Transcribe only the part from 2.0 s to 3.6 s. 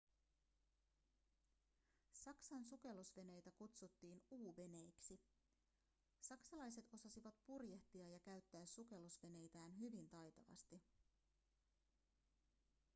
saksan sukellusveneitä